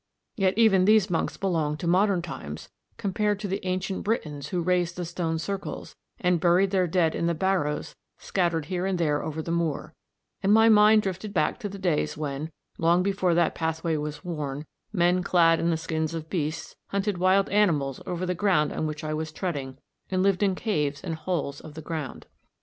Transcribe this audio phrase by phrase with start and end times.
[0.35, 4.95] Yet even these monks belonged to modern times compared to the ancient Britons who raised
[4.95, 9.43] the stone circles, and buried their dead in the barrows scattered here and there over
[9.43, 9.93] the moor;
[10.41, 14.65] and my mind drifted back to the days when, long before that pathway was worn,
[14.91, 19.03] men clad in the skins of beasts hunted wild animals over the ground on which
[19.03, 19.77] I was treading,
[20.09, 22.25] and lived in caves and holes of the ground.